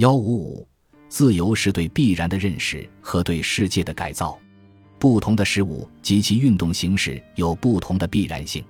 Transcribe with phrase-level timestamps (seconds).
[0.00, 0.66] 幺五五，
[1.10, 4.38] 自由是对必然的认识和对世界的改造。
[4.98, 8.64] 不同的事物及其运动形式有不同的必然性。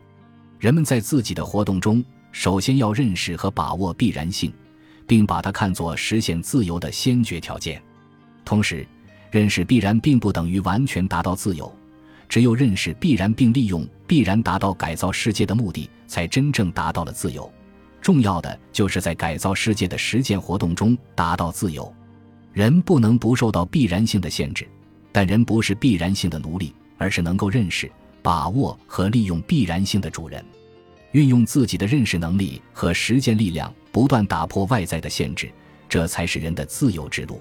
[0.58, 4.52] 人们在自己的活动中，首先要认识和把握必然性，
[5.06, 7.80] 并把它看作实现自由的先决条件。
[8.44, 8.84] 同时，
[9.30, 11.72] 认识必然并不等于完全达到自由。
[12.28, 17.48] 只有认识必然并利用必然达到改造世界的目的，才真正达到了自由。
[18.00, 21.92] 重要的就是在改造世界的实践活动中达到自由。
[22.52, 24.68] 人不能不受到必然性的限制。
[25.12, 27.90] 但人不是必然性的奴隶，而是能够认识、
[28.22, 30.44] 把握和利用必然性的主人，
[31.10, 35.50] 运用自己的认识能力和实践力量，不断打破外在的限制，
[35.88, 37.40] 这才是人的自由之路。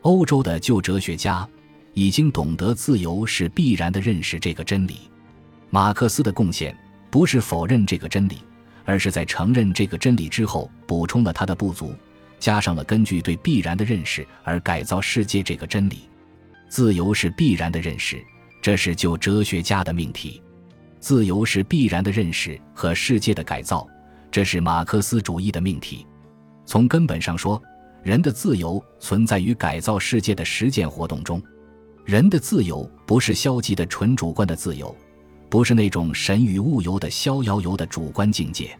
[0.00, 1.48] 欧洲的旧哲学家
[1.94, 5.02] 已经懂得自由是必然的认识这个真理。
[5.70, 6.76] 马克思的贡献
[7.08, 8.38] 不是否认这个真理，
[8.86, 11.94] 而是在承认这个真理之后，补充了他的不足，
[12.38, 16.08] 加上了根据对必然的认识而改造世界这个真理。
[16.68, 18.24] 自由是必然的认识，
[18.62, 20.40] 这是旧哲学家的命题；
[21.00, 23.86] 自由是必然的认识和世界的改造，
[24.30, 26.06] 这是马克思主义的命题。
[26.64, 27.62] 从根本上说，
[28.02, 31.42] 人的自由存在于改造世界的实践活动中。
[32.04, 34.94] 人的自由不是消极的纯主观的自由，
[35.48, 38.76] 不是那种神与物游的逍遥游的主观境界。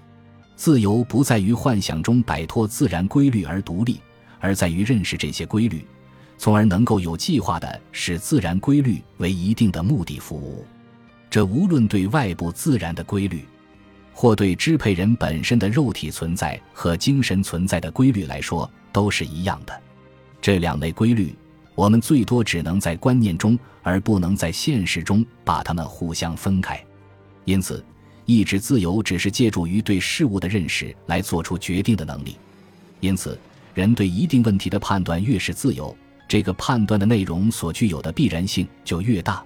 [0.56, 4.00] 自由不在于幻想中摆脱自然规律而独立，
[4.40, 5.86] 而在于认识这些规律。
[6.38, 10.66] 从而能够有计划地使自然规律为一定的目的服务，
[11.30, 13.42] 这无论对外部自然的规律，
[14.12, 19.82] 或对支配人本身的肉体存在和精神存在的规律来说，都是一样的。
[20.42, 21.34] 这两类规律，
[21.74, 26.78] 我们最多只能在观念中，而不能在现实中把它们互相分开。
[27.46, 27.82] 因此，
[28.26, 32.36] 意志自由只是借助于对事物的认识来做出决定的能力。
[33.00, 33.38] 因此，
[33.72, 35.96] 人对一定问题的判断越是自由。
[36.28, 39.44] 这个判断的内容所具有的必然性就越大，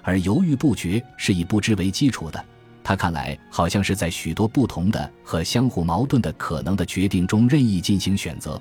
[0.00, 2.42] 而犹豫不决是以不知为基础的。
[2.82, 8.60] 他看来好像是在许多不同的和相互矛盾的可能的决定中任意进行选择，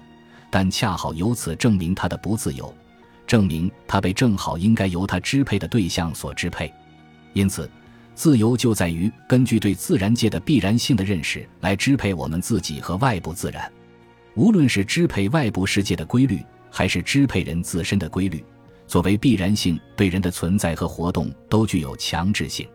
[0.49, 2.71] 但恰好由此证明他的不自由，
[3.25, 6.71] 证明他被正好应该由他支配的对象所支配。
[7.31, 7.69] 因此，
[8.15, 13.71] 自由就在于根据对自然界的必然性的认识来支配我们自己和外部自然，
[14.35, 16.39] 无论是支配外部世界的规律。
[16.73, 18.41] 还是支配人自身的规律，
[18.87, 22.65] 作为必然性对人的存在和活动都具有强制性。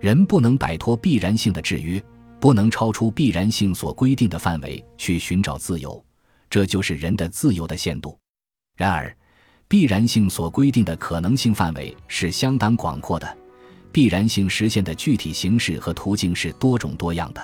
[0.00, 2.02] 人不能摆脱必然性的制约，
[2.40, 6.02] 不能超出必然性所规定的范围去寻找自由，
[6.48, 8.18] 这就是人的自由的限度。
[8.74, 9.14] 然而，
[9.68, 13.36] 必然性所规定的可能性范围是相当广阔的，
[13.96, 17.40] 必然性实现的具体形式和途径是多种多样的，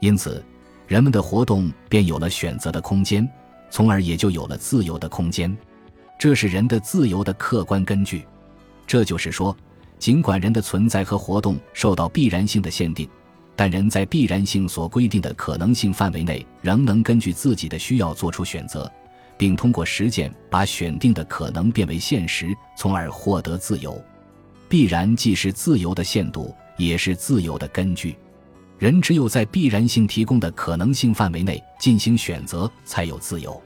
[0.00, 0.44] 因此，
[0.88, 3.24] 人们的活动便有了选择的空间。
[3.70, 5.56] 从而也就有了自由的空间，
[6.18, 8.26] 这是人的自由的客观根据。
[8.84, 9.56] 这就是说，
[9.96, 13.08] 尽管人的存在和活动受到必然性的限定，
[13.54, 18.90] 但人在必然性所规定的可能性范围内，仍能根据自己的需要做出选择，
[19.38, 23.96] 并通过实践把选定的可能变为现实，从而获得自由。
[24.68, 28.16] 必然既是自由的限度，也是自由的根据。
[28.78, 33.60] 人只有在必然性提供的可能性范围内进行选择，才有自由。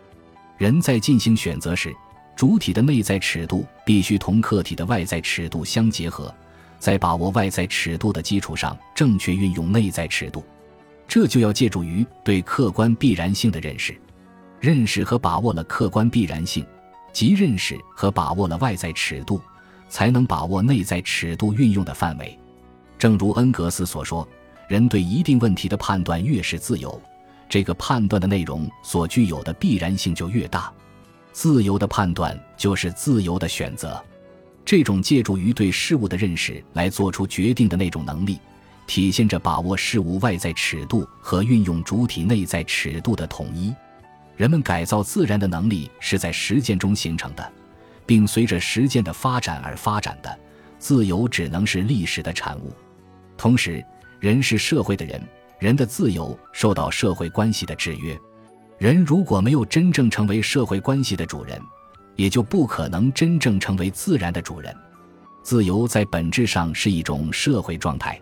[0.56, 1.92] 人在进行选择时，
[2.36, 6.32] 主体的内在尺度必须同客体的外在尺度相结合，
[6.78, 10.44] 在把握外在尺度的基础上，正确运用内在尺度。
[11.08, 14.00] 这就要借助于对客观必然性的认识，
[14.60, 16.64] 认识和把握了客观必然性，
[17.12, 19.40] 即认识和把握了外在尺度，
[19.90, 22.38] 才能把握内在尺度运用的范围。
[22.98, 24.26] 正如恩格斯所说。
[24.68, 27.02] 人对一定问题的判断越是自由，
[27.48, 30.72] 这个判断的内容所具有的必然性就越大。
[31.32, 34.00] 自由的判断就是自由的选择。
[34.64, 38.38] 这种借助于对事物的认识来做出决定的那种能力，
[38.86, 43.74] 体现着把握事物外在尺度和运用主体内在尺度的统一。
[44.36, 47.52] 人们改造自然的能力是在实践中形成的，
[48.10, 50.36] 并随着实践的发展而发展的。
[50.80, 52.72] 自由只能是历史的产物，
[53.36, 53.84] 同时。
[54.18, 55.22] 人是社会的人，
[55.58, 58.18] 人的自由受到社会关系的制约。
[58.76, 61.58] 人如果没有真正成为社会关系的主人，
[62.16, 64.76] 也就不可能真正成为自然的主人。
[65.42, 68.20] 自由在本质上是一种社会状态，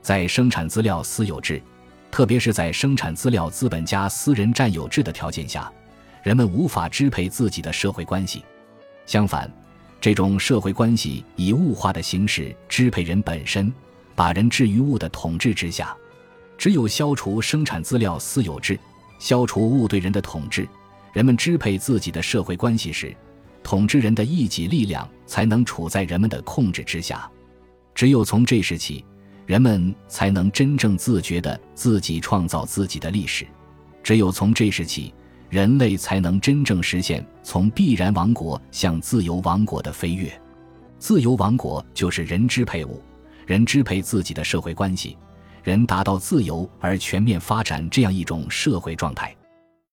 [0.00, 1.60] 在生产资料私有制，
[2.08, 5.72] 特别是在生产资料资本家私人占有制的条件下，
[6.22, 8.44] 人们无法支配自己的社会关系。
[9.06, 9.50] 相反，
[10.00, 13.72] 这种社会关系以物化的形式支配人本身。
[14.14, 15.96] 把人置于物的统治之下，
[16.58, 18.78] 只有消除生产资料私有制，
[19.18, 20.68] 消除物对人的统治，
[21.14, 23.16] 人们支配自己的社会关系时，
[23.62, 27.28] 统治人的一己力量才能处在人们的控制之下。
[27.94, 29.02] 只有从这时起，
[29.46, 33.46] 人们才能真正自觉地自己创造自己的历史。
[34.02, 35.12] 只有从这时起，
[35.52, 40.32] 人类才能真正实现从必然王国向自由王国的飞跃。
[40.98, 43.02] 自由王国就是人支配物，
[43.44, 45.14] 人支配自己的社会关系，
[45.62, 49.36] 人达到自由而全面发展这样一种社会状态。